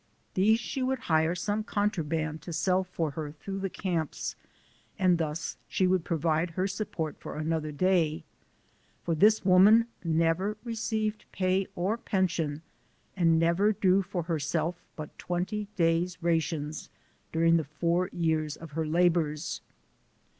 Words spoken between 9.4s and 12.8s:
woman never received pay or pension,